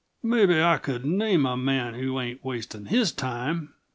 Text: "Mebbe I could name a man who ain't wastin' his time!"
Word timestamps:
"Mebbe 0.23 0.59
I 0.63 0.79
could 0.79 1.05
name 1.05 1.45
a 1.45 1.55
man 1.55 1.93
who 1.93 2.19
ain't 2.19 2.43
wastin' 2.43 2.87
his 2.87 3.11
time!" 3.11 3.75